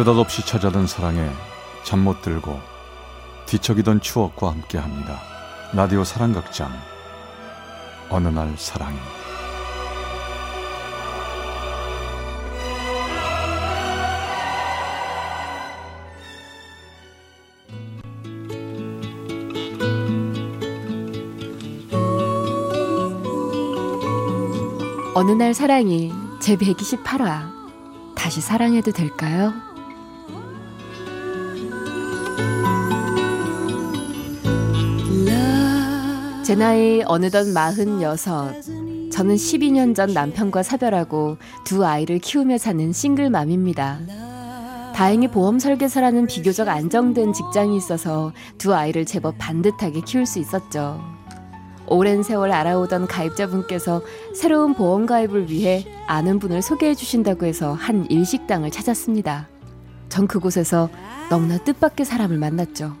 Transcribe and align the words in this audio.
느닷없이 0.00 0.46
찾아든 0.46 0.86
사랑에 0.86 1.28
잠 1.82 1.98
못 1.98 2.22
들고 2.22 2.58
뒤척이던 3.44 4.00
추억과 4.00 4.50
함께합니다. 4.50 5.20
라디오 5.74 6.04
사랑극장 6.04 6.72
어느 8.08 8.28
날 8.28 8.54
사랑이 8.56 8.96
어느 25.14 25.32
날 25.32 25.52
사랑이 25.52 26.10
제 26.40 26.56
128화 26.56 27.50
다시 28.16 28.40
사랑해도 28.40 28.92
될까요? 28.92 29.69
제 36.50 36.56
나이 36.56 37.00
어느덧 37.06 37.44
46 37.44 39.12
저는 39.12 39.36
12년 39.36 39.94
전 39.94 40.12
남편과 40.12 40.64
사별하고 40.64 41.36
두 41.62 41.86
아이를 41.86 42.18
키우며 42.18 42.58
사는 42.58 42.92
싱글맘입니다. 42.92 44.00
다행히 44.92 45.28
보험 45.28 45.60
설계사라는 45.60 46.26
비교적 46.26 46.66
안정된 46.66 47.34
직장이 47.34 47.76
있어서 47.76 48.32
두 48.58 48.74
아이를 48.74 49.06
제법 49.06 49.36
반듯하게 49.38 50.00
키울 50.00 50.26
수 50.26 50.40
있었죠. 50.40 51.00
오랜 51.86 52.24
세월 52.24 52.50
알아오던 52.50 53.06
가입자분께서 53.06 54.02
새로운 54.34 54.74
보험 54.74 55.06
가입을 55.06 55.50
위해 55.50 55.86
아는 56.08 56.40
분을 56.40 56.62
소개해 56.62 56.96
주신다고 56.96 57.46
해서 57.46 57.74
한 57.74 58.10
일식당을 58.10 58.72
찾았습니다. 58.72 59.48
전 60.08 60.26
그곳에서 60.26 60.90
너무나 61.30 61.58
뜻밖의 61.58 62.04
사람을 62.04 62.38
만났죠. 62.38 62.96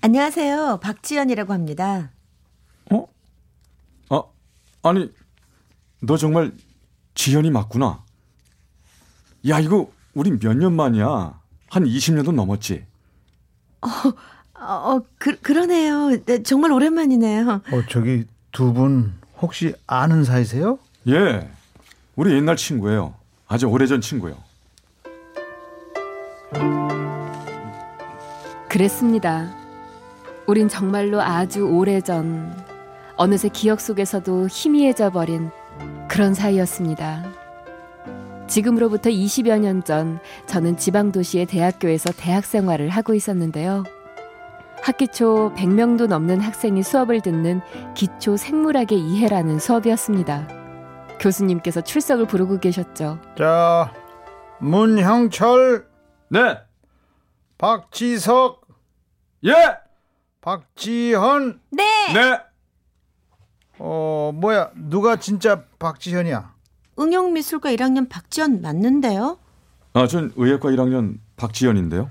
안녕하세요. 0.00 0.80
박지연이라고 0.82 1.52
합니다. 1.52 2.10
아니 4.82 5.10
너 6.02 6.16
정말 6.16 6.52
지현이 7.14 7.50
맞구나. 7.50 8.02
야, 9.48 9.58
이거 9.60 9.90
우리 10.14 10.30
몇 10.38 10.54
년 10.54 10.74
만이야? 10.74 11.38
한 11.70 11.84
20년도 11.84 12.32
넘었지? 12.32 12.84
어, 13.82 13.88
어, 14.62 15.00
그, 15.18 15.38
그러네요. 15.40 16.22
네, 16.24 16.42
정말 16.42 16.72
오랜만이네요. 16.72 17.48
어, 17.50 17.82
저기 17.88 18.24
두 18.52 18.72
분 18.72 19.14
혹시 19.40 19.74
아는 19.86 20.24
사이세요? 20.24 20.78
예. 21.08 21.48
우리 22.16 22.34
옛날 22.34 22.56
친구예요. 22.56 23.14
아주 23.48 23.66
오래전 23.66 24.00
친구요. 24.00 24.36
그랬습니다. 28.68 29.54
우린 30.46 30.68
정말로 30.68 31.20
아주 31.20 31.62
오래전 31.62 32.54
어느새 33.20 33.50
기억 33.50 33.82
속에서도 33.82 34.46
희미해져 34.50 35.10
버린 35.10 35.50
그런 36.08 36.32
사이였습니다. 36.32 37.22
지금으로부터 38.46 39.10
20여 39.10 39.58
년 39.58 39.82
전 39.84 40.20
저는 40.46 40.78
지방 40.78 41.12
도시의 41.12 41.44
대학교에서 41.44 42.12
대학 42.16 42.46
생활을 42.46 42.88
하고 42.88 43.12
있었는데요. 43.12 43.84
학기 44.82 45.06
초 45.06 45.52
100명도 45.54 46.06
넘는 46.06 46.40
학생이 46.40 46.82
수업을 46.82 47.20
듣는 47.20 47.60
기초 47.94 48.38
생물학의 48.38 48.98
이해라는 48.98 49.58
수업이었습니다. 49.58 50.48
교수님께서 51.20 51.82
출석을 51.82 52.26
부르고 52.26 52.58
계셨죠. 52.58 53.20
자, 53.36 53.92
문형철, 54.60 55.86
네. 56.30 56.56
박지석, 57.58 58.66
예. 59.44 59.52
박지현. 60.40 61.60
네. 61.72 61.84
네. 62.14 62.49
어, 63.82 64.30
뭐야? 64.34 64.70
누가 64.76 65.16
진짜 65.16 65.64
박지현이야? 65.78 66.52
응용미술과 66.98 67.70
1학년 67.72 68.10
박지연 68.10 68.60
맞는데요? 68.60 69.38
아, 69.94 70.06
전 70.06 70.32
의예과 70.36 70.68
1학년 70.68 71.16
박지현인데요. 71.36 72.10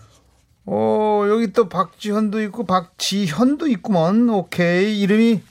어, 0.66 1.25
여기 1.30 1.53
또 1.53 1.69
박지현도 1.69 2.41
있고 2.44 2.66
박지현도 2.66 3.68
있구먼. 3.68 4.30
오케이. 4.30 5.00
이름이 5.00 5.41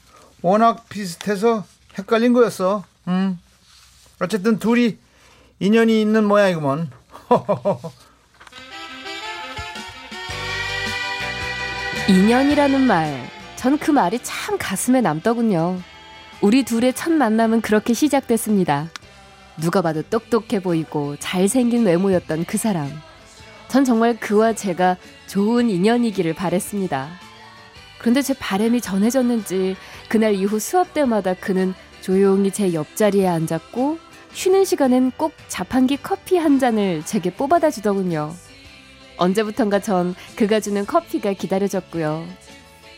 워낙 0.42 0.88
비슷해서 0.88 1.64
헷갈린 1.96 2.32
거였어. 2.32 2.82
음. 3.06 3.38
어쨌든 4.20 4.58
둘이 4.58 4.98
인연이 5.60 6.00
있는 6.00 6.24
모양이구먼. 6.26 6.90
인연이라는 12.08 12.80
말, 12.86 13.28
전 13.56 13.78
그 13.78 13.90
말이 13.90 14.18
참 14.22 14.56
가슴에 14.58 15.00
남더군요. 15.00 15.78
우리 16.40 16.62
둘의 16.62 16.92
첫 16.94 17.10
만남은 17.10 17.62
그렇게 17.62 17.94
시작됐습니다. 17.94 18.88
누가 19.60 19.82
봐도 19.82 20.02
똑똑해 20.02 20.62
보이고 20.62 21.16
잘생긴 21.18 21.84
외모였던 21.84 22.44
그 22.44 22.56
사람. 22.56 22.88
전 23.66 23.84
정말 23.84 24.18
그와 24.20 24.52
제가 24.52 24.96
좋은 25.26 25.68
인연이기를 25.68 26.34
바랬습니다. 26.34 27.08
그런데 27.98 28.22
제 28.22 28.34
바람이 28.34 28.80
전해졌는지 28.80 29.74
그날 30.08 30.34
이후 30.34 30.60
수업 30.60 30.94
때마다 30.94 31.34
그는 31.34 31.74
조용히 32.02 32.52
제 32.52 32.72
옆자리에 32.72 33.26
앉았고 33.26 33.98
쉬는 34.32 34.64
시간엔 34.64 35.10
꼭 35.16 35.32
자판기 35.48 35.96
커피 35.96 36.36
한 36.36 36.60
잔을 36.60 37.04
제게 37.04 37.34
뽑아다 37.34 37.72
주더군요. 37.72 38.32
언제부턴가 39.16 39.80
전 39.80 40.14
그가 40.36 40.60
주는 40.60 40.86
커피가 40.86 41.32
기다려졌고요. 41.32 42.24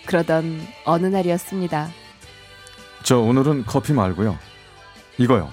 그러던 0.04 0.60
어느 0.84 1.06
날이었습니다. 1.06 1.90
저 3.10 3.18
오늘은 3.18 3.64
커피 3.66 3.92
말고요. 3.92 4.38
이거요. 5.18 5.52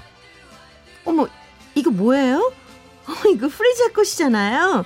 어머, 1.06 1.28
이거 1.74 1.90
뭐예요? 1.90 2.54
어, 3.08 3.30
이거 3.34 3.48
프리자 3.48 3.92
꽃이잖아요. 3.94 4.86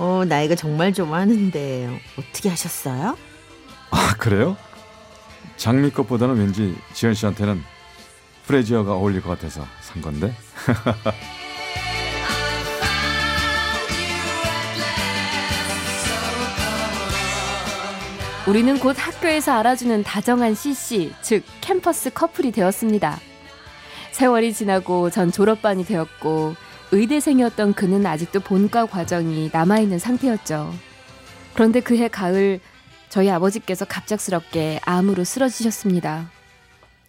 어, 0.00 0.24
나 0.26 0.42
이거 0.42 0.56
정말 0.56 0.92
좋아하는데 0.92 2.00
어떻게 2.18 2.48
하셨어요? 2.48 3.16
아, 3.92 4.14
그래요? 4.18 4.56
장미 5.56 5.90
꽃보다는 5.90 6.36
왠지 6.36 6.74
지현 6.94 7.14
씨한테는 7.14 7.62
프레지어가 8.44 8.94
어울릴 8.94 9.22
것 9.22 9.28
같아서 9.28 9.64
산 9.80 10.02
건데. 10.02 10.34
우리는 18.48 18.78
곧 18.78 18.96
학교에서 18.98 19.52
알아주는 19.52 20.02
다정한 20.02 20.54
CC, 20.54 21.12
즉 21.20 21.44
캠퍼스 21.60 22.10
커플이 22.10 22.52
되었습니다. 22.52 23.18
세월이 24.12 24.54
지나고 24.54 25.10
전 25.10 25.30
졸업반이 25.30 25.84
되었고 25.84 26.54
의대생이었던 26.90 27.74
그는 27.74 28.06
아직도 28.06 28.40
본과 28.40 28.86
과정이 28.86 29.50
남아있는 29.52 29.98
상태였죠. 29.98 30.72
그런데 31.52 31.80
그해 31.80 32.08
가을 32.08 32.60
저희 33.10 33.28
아버지께서 33.30 33.84
갑작스럽게 33.84 34.80
암으로 34.84 35.24
쓰러지셨습니다. 35.24 36.30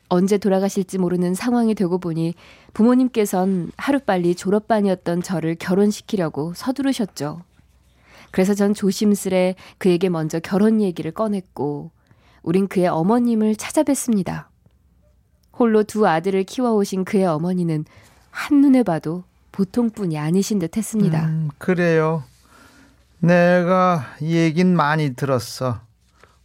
언제 0.10 0.38
돌아가실지 0.38 0.98
모르는 0.98 1.34
상황이 1.34 1.74
되고 1.74 1.98
보니 1.98 2.36
부모님께선 2.74 3.72
하루빨리 3.78 4.36
졸업반이었던 4.36 5.24
저를 5.24 5.56
결혼시키려고 5.56 6.54
서두르셨죠. 6.54 7.42
그래서 8.32 8.54
전 8.54 8.74
조심스레 8.74 9.56
그에게 9.78 10.10
먼저 10.10 10.40
결혼 10.40 10.82
얘기를 10.82 11.12
꺼냈고 11.12 11.92
우린 12.44 12.68
그의 12.68 12.88
어머님을 12.88 13.56
찾아뵀습니다. 13.56 14.46
홀로 15.54 15.84
두 15.84 16.08
아들을 16.08 16.44
키워오신 16.46 17.06
그의 17.06 17.26
어머니는 17.26 17.86
한눈에 18.32 18.84
봐도 18.84 19.24
보통뿐이 19.52 20.18
아니신 20.18 20.60
듯 20.60 20.78
했습니다. 20.78 21.26
음, 21.28 21.50
그래요. 21.58 22.24
내가 23.20 24.06
얘긴 24.22 24.76
많이 24.76 25.14
들었어. 25.14 25.80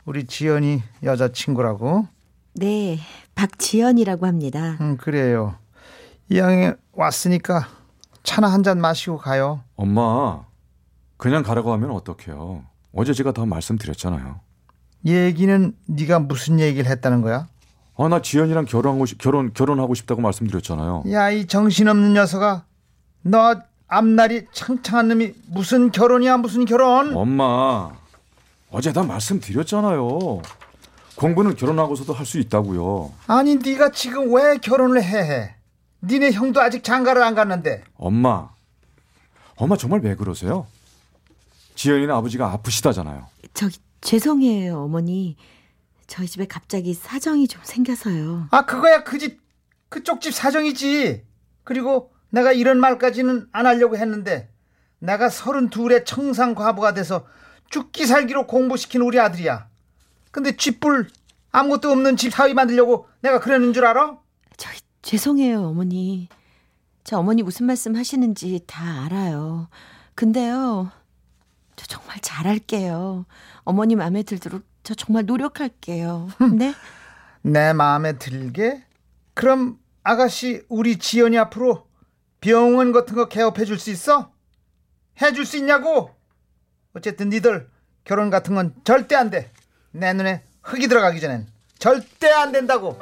우리 0.05 0.27
지연이 0.27 0.83
여자친구라고. 1.03 2.07
네, 2.55 2.99
박지연이라고 3.35 4.27
합니다. 4.27 4.77
음, 4.81 4.97
그래요. 4.97 5.55
이왕에 6.29 6.75
왔으니까 6.93 7.69
차나 8.23 8.49
한 8.49 8.63
잔 8.63 8.81
마시고 8.81 9.19
가요. 9.19 9.61
엄마, 9.77 10.45
그냥 11.17 11.43
가라고 11.43 11.73
하면 11.73 11.91
어떡해요. 11.91 12.65
어제 12.95 13.13
제가 13.13 13.33
다 13.33 13.45
말씀드렸잖아요. 13.47 14.41
얘기는 15.05 15.77
네가 15.87 16.21
무슨 16.21 16.61
얘기를 16.61 16.91
했다는 16.91 17.23
거야? 17.23 17.49
아, 17.99 18.09
나 18.09 18.21
지현이랑 18.21 18.67
결혼하고 18.67 19.07
싶, 19.07 19.19
결혼 19.19 19.53
결혼하고 19.55 19.95
싶다고 19.95 20.21
말씀드렸잖아요. 20.21 21.05
야, 21.13 21.31
이 21.31 21.47
정신없는 21.47 22.13
녀석아. 22.15 22.65
너 23.23 23.57
앞날이 23.89 24.47
창창한 24.53 25.09
놈이 25.09 25.33
무슨 25.49 25.91
결혼이야, 25.91 26.37
무슨 26.39 26.65
결혼? 26.65 27.17
엄마, 27.17 27.91
어제 28.71 28.93
다 28.93 29.03
말씀드렸잖아요. 29.03 30.43
공부는 31.17 31.57
결혼하고서도 31.57 32.13
할 32.13 32.27
수 32.27 32.39
있다고요. 32.39 33.13
아니, 33.29 33.57
네가 33.57 33.91
지금 33.93 34.35
왜 34.35 34.59
결혼을 34.59 35.03
해? 35.03 35.55
니네 36.03 36.33
형도 36.33 36.61
아직 36.61 36.85
장가를 36.85 37.23
안 37.23 37.35
갔는데. 37.35 37.85
엄마, 37.97 38.51
엄마 39.57 39.77
정말 39.77 40.01
왜 40.01 40.15
그러세요? 40.15 40.67
지연이는 41.77 42.13
아버지가 42.15 42.51
아프시다잖아요. 42.53 43.27
저기 43.55 43.79
죄송해요, 44.01 44.83
어머니. 44.83 45.37
저희 46.07 46.27
집에 46.27 46.47
갑자기 46.47 46.95
사정이 46.95 47.47
좀 47.49 47.61
생겨서요. 47.65 48.49
아 48.51 48.65
그거야 48.67 49.05
그 49.05 49.19
집 49.19 49.41
그쪽 49.89 50.21
집 50.21 50.35
사정이지. 50.35 51.25
그리고 51.65 52.13
내가 52.31 52.53
이런 52.53 52.81
말까지는 52.81 53.49
안 53.53 53.67
하려고 53.67 53.97
했는데 53.97 54.51
내가 54.99 55.29
서른 55.29 55.69
둘에 55.71 56.05
청상 56.05 56.55
과부가 56.55 56.93
돼서 56.95 57.27
죽기 57.71 58.07
살기로 58.07 58.47
공부시킨 58.47 59.01
우리 59.03 59.19
아들이야. 59.21 59.69
근데 60.31 60.57
쥐뿔 60.57 61.09
아무것도 61.53 61.91
없는 61.91 62.17
집 62.17 62.33
사위 62.33 62.55
만들려고 62.55 63.09
내가 63.21 63.41
그러는 63.41 63.73
줄 63.73 63.85
알아? 63.87 64.19
저희 64.57 64.79
죄송해요, 65.03 65.63
어머니. 65.69 66.29
저 67.05 67.19
어머니 67.19 67.43
무슨 67.43 67.67
말씀 67.67 67.97
하시는지 67.97 68.61
다 68.67 69.05
알아요. 69.05 69.69
근데요, 70.15 70.91
저 71.77 71.87
정말 71.87 72.19
잘할게요. 72.21 73.27
어머니 73.65 73.95
마음에 73.97 74.23
들도록 74.23 74.63
저 74.83 74.95
정말 74.95 75.27
노력할게요. 75.27 76.29
네? 76.57 76.75
내 77.43 77.73
마음에 77.73 78.19
들게? 78.19 78.83
그럼 79.35 79.79
아가씨 80.03 80.65
우리 80.69 80.99
지연이 80.99 81.39
앞으로 81.39 81.87
병원 82.41 82.93
같은 82.93 83.15
거 83.15 83.29
개업해 83.29 83.65
줄 83.65 83.79
수 83.79 83.91
있어? 83.91 84.33
해 85.23 85.33
줄 85.33 85.45
수 85.47 85.57
있냐고? 85.59 86.11
어쨌든 86.95 87.29
니들 87.31 87.69
결혼 88.05 88.31
같은 88.31 88.55
건 88.55 88.75
절대 88.85 89.15
안 89.17 89.31
돼. 89.31 89.51
내 89.91 90.13
눈에 90.13 90.43
흙이 90.63 90.89
들어가기 90.89 91.21
전엔 91.21 91.47
절대 91.79 92.29
안 92.31 92.53
된다고. 92.53 92.99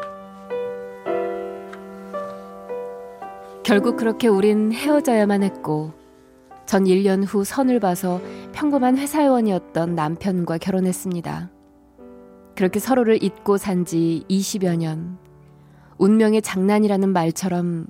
결국 3.62 3.97
그렇게 3.97 4.29
우린 4.29 4.73
헤어져야만 4.73 5.43
했고 5.43 5.93
전 6.66 6.84
1년 6.84 7.25
후 7.26 7.44
선을 7.44 7.78
봐서 7.81 8.20
평범한 8.52 8.96
회사원이었던 8.96 9.94
남편과 9.94 10.58
결혼했습니다. 10.58 11.50
그렇게 12.56 12.78
서로를 12.81 13.22
잊고 13.22 13.56
산 13.58 13.84
지 13.84 14.25
20여 14.31 14.76
년. 14.76 15.19
운명의 15.99 16.43
장난이라는 16.43 17.08
말처럼 17.11 17.87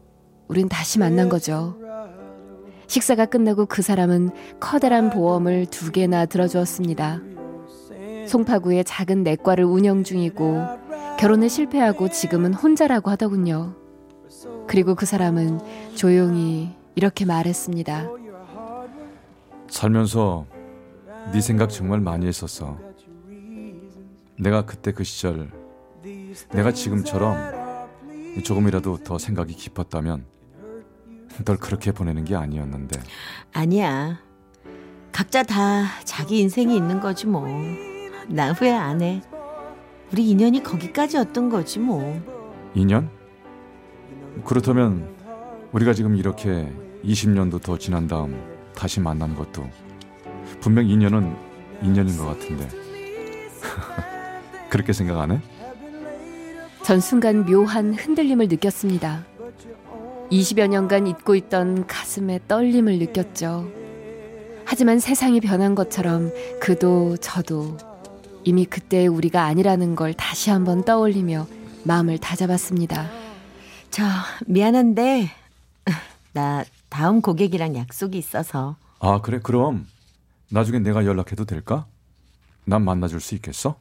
우린 0.48 0.68
다시 0.68 0.98
만난 0.98 1.28
거죠. 1.28 1.76
식사가 2.86 3.26
끝나고 3.26 3.66
그 3.66 3.80
사람은 3.82 4.30
커다란 4.60 5.10
보험을 5.10 5.66
두 5.66 5.90
개나 5.90 6.26
들어주었습니다. 6.26 7.20
송파구의 8.26 8.84
작은 8.84 9.22
내과를 9.22 9.64
운영 9.64 10.02
중이고 10.02 10.62
결혼에 11.18 11.48
실패하고 11.48 12.08
지금은 12.08 12.54
혼자라고 12.54 13.10
하더군요. 13.10 13.74
그리고 14.66 14.94
그 14.94 15.06
사람은 15.06 15.60
조용히 15.94 16.70
이렇게 16.94 17.24
말했습니다. 17.24 18.08
살면서 19.74 20.46
네 21.32 21.40
생각 21.40 21.68
정말 21.68 22.00
많이 22.00 22.26
했었어. 22.28 22.78
내가 24.38 24.64
그때 24.64 24.92
그 24.92 25.02
시절 25.02 25.50
내가 26.52 26.70
지금처럼 26.70 27.36
조금이라도 28.44 28.98
더 28.98 29.18
생각이 29.18 29.52
깊었다면 29.54 30.26
널 31.44 31.56
그렇게 31.56 31.90
보내는 31.90 32.24
게 32.24 32.36
아니었는데 32.36 33.00
아니야. 33.52 34.20
각자 35.10 35.42
다 35.42 35.86
자기 36.04 36.38
인생이 36.38 36.76
있는 36.76 37.00
거지 37.00 37.26
뭐. 37.26 37.44
나 38.28 38.52
후회 38.52 38.70
안 38.70 39.02
해. 39.02 39.22
우리 40.12 40.30
인연이 40.30 40.62
거기까지였던 40.62 41.48
거지 41.48 41.80
뭐. 41.80 42.22
인연? 42.76 43.10
그렇다면 44.44 45.12
우리가 45.72 45.94
지금 45.94 46.14
이렇게 46.14 46.72
20년도 47.04 47.60
더 47.60 47.76
지난 47.76 48.06
다음 48.06 48.53
다시 48.74 49.00
만난 49.00 49.34
것도 49.34 49.68
분명 50.60 50.88
인연은 50.88 51.34
인연인 51.82 52.16
것 52.16 52.26
같은데 52.26 52.68
그렇게 54.68 54.92
생각 54.92 55.20
안 55.20 55.32
해? 55.32 55.40
전 56.82 57.00
순간 57.00 57.46
묘한 57.46 57.94
흔들림을 57.94 58.48
느꼈습니다. 58.48 59.24
20여 60.30 60.66
년간 60.66 61.06
잊고 61.06 61.34
있던 61.34 61.86
가슴의 61.86 62.40
떨림을 62.48 62.98
느꼈죠. 62.98 63.70
하지만 64.64 64.98
세상이 64.98 65.40
변한 65.40 65.74
것처럼 65.74 66.32
그도 66.60 67.16
저도 67.18 67.76
이미 68.44 68.64
그때의 68.66 69.08
우리가 69.08 69.44
아니라는 69.44 69.94
걸 69.94 70.12
다시 70.14 70.50
한번 70.50 70.84
떠올리며 70.84 71.46
마음을 71.84 72.18
다잡았습니다. 72.18 73.10
저 73.90 74.02
미안한데 74.46 75.30
나 76.32 76.64
다음 76.94 77.20
고객이랑 77.22 77.74
약속이 77.74 78.16
있어서 78.16 78.76
아 79.00 79.20
그래 79.20 79.40
그럼 79.42 79.84
나중에 80.48 80.78
내가 80.78 81.04
연락해도 81.04 81.44
될까? 81.44 81.88
난 82.64 82.84
만나줄 82.84 83.20
수 83.20 83.34
있겠어? 83.34 83.80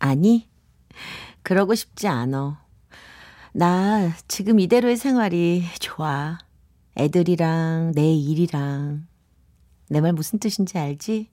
아니 0.00 0.48
그러고 1.44 1.76
싶지 1.76 2.08
않어. 2.08 2.58
나 3.52 4.12
지금 4.26 4.58
이대로의 4.58 4.96
생활이 4.96 5.62
좋아. 5.78 6.38
애들이랑 6.98 7.92
내 7.94 8.12
일이랑 8.12 9.06
내 9.88 10.00
말 10.00 10.12
무슨 10.12 10.40
뜻인지 10.40 10.78
알지? 10.78 11.30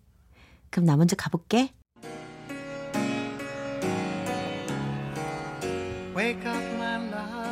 그럼 0.69 0.85
나 0.85 0.95
먼저 0.95 1.15
가볼게. 1.15 1.73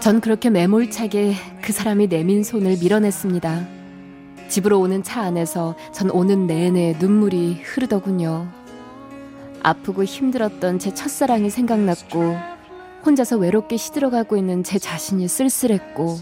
전 0.02 0.20
그렇게 0.20 0.50
매몰차게 0.50 1.36
그 1.62 1.72
사람이 1.72 2.08
내민 2.08 2.44
손을 2.44 2.78
밀어냈습니다. 2.82 3.68
집으로 4.50 4.80
오는 4.80 5.04
차 5.04 5.22
안에서 5.22 5.76
전 5.94 6.10
오는 6.10 6.48
내내 6.48 6.96
눈물이 7.00 7.62
흐르더군요. 7.64 8.48
아프고 9.62 10.04
힘들었던 10.04 10.80
제 10.80 10.92
첫사랑이 10.92 11.52
생각났고 11.52 12.36
혼자서 13.06 13.38
외롭게 13.38 13.78
시들어가고 13.78 14.38
있는 14.38 14.64
제 14.64 14.80
자신이 14.80 15.28
쓸쓸했고 15.28 16.18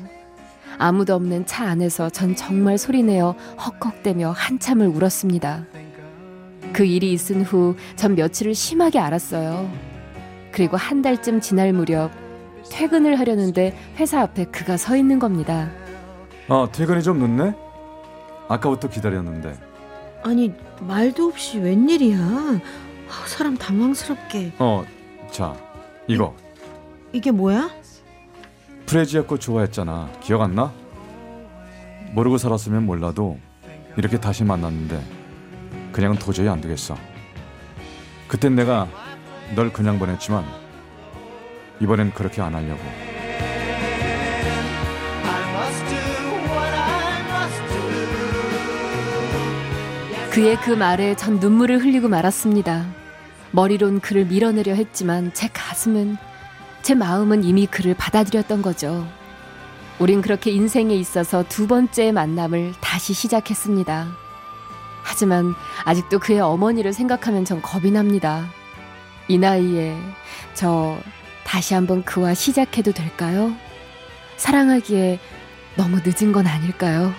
아무도 0.77 1.15
없는 1.15 1.45
차 1.45 1.65
안에서 1.65 2.09
전 2.09 2.35
정말 2.35 2.77
소리내어 2.77 3.33
헉헉대며 3.57 4.31
한참을 4.35 4.87
울었습니다. 4.87 5.65
그 6.73 6.83
일이 6.83 7.13
있은 7.13 7.43
후 7.43 7.75
전 7.95 8.15
며칠을 8.15 8.55
심하게 8.55 8.99
알았어요. 8.99 9.71
그리고 10.51 10.75
한 10.75 11.01
달쯤 11.01 11.39
지날 11.39 11.71
무렵 11.71 12.11
퇴근을 12.71 13.19
하려는데 13.19 13.77
회사 13.97 14.21
앞에 14.21 14.45
그가 14.45 14.77
서 14.77 14.95
있는 14.95 15.19
겁니다. 15.19 15.69
아 16.47 16.67
퇴근이 16.71 17.03
좀 17.03 17.19
늦네? 17.19 17.53
아까부터 18.47 18.89
기다렸는데 18.89 19.57
아니 20.23 20.53
말도 20.81 21.27
없이 21.27 21.59
웬일이야? 21.59 22.17
아, 22.17 23.27
사람 23.27 23.55
당황스럽게. 23.57 24.53
어 24.59 24.83
자 25.31 25.55
이거 26.07 26.35
이게 27.13 27.29
뭐야? 27.29 27.69
프레지아 28.87 29.27
거 29.27 29.37
좋아했잖아 29.37 30.09
기억 30.21 30.41
안 30.41 30.55
나? 30.55 30.73
모르고 32.13 32.39
살았으면 32.39 32.87
몰라도 32.87 33.37
이렇게 33.95 34.19
다시 34.19 34.43
만났는데 34.43 34.99
그냥은 35.91 36.17
도저히 36.17 36.47
안 36.49 36.59
되겠어 36.61 36.95
그땐 38.27 38.55
내가 38.55 38.87
널 39.55 39.71
그냥 39.71 39.99
보냈지만 39.99 40.43
이번엔 41.79 42.13
그렇게 42.13 42.41
안 42.41 42.53
하려고 42.55 42.79
그의 50.31 50.55
그 50.61 50.71
말에 50.71 51.15
전 51.15 51.39
눈물을 51.39 51.79
흘리고 51.83 52.07
말았습니다. 52.07 52.85
머리론 53.51 53.99
그를 53.99 54.25
밀어내려 54.25 54.73
했지만 54.73 55.33
제 55.33 55.49
가슴은 55.51 56.17
제 56.81 56.95
마음은 56.95 57.43
이미 57.43 57.65
그를 57.65 57.93
받아들였던 57.95 58.61
거죠. 58.61 59.07
우린 59.97 60.21
그렇게 60.21 60.51
인생에 60.51 60.95
있어서 60.95 61.43
두 61.49 61.67
번째 61.67 62.11
만남을 62.11 62.73
다시 62.79 63.13
시작했습니다. 63.13 64.07
하지만 65.03 65.55
아직도 65.83 66.19
그의 66.19 66.39
어머니를 66.39 66.93
생각하면 66.93 67.43
전 67.43 67.61
겁이 67.61 67.91
납니다. 67.91 68.45
이 69.27 69.37
나이에 69.37 69.97
저 70.53 70.97
다시 71.49 71.73
한번 71.73 72.03
그와 72.03 72.35
시작해도 72.35 72.91
될까요? 72.91 73.51
사랑하기에 74.37 75.17
너무 75.75 75.97
늦은 76.05 76.31
건 76.31 76.45
아닐까요? 76.45 77.11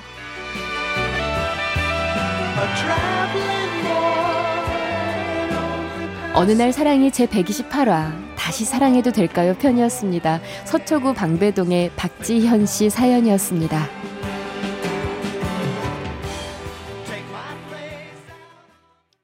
어느 6.33 6.53
날 6.53 6.73
사랑이 6.73 7.11
제 7.11 7.27
128화 7.27 8.37
다시 8.37 8.65
사랑해도 8.65 9.11
될까요 9.11 9.57
편이었습니다. 9.59 10.41
서초구 10.65 11.13
방배동의 11.13 11.91
박지현 11.97 12.67
씨 12.67 12.89
사연이었습니다. 12.89 14.10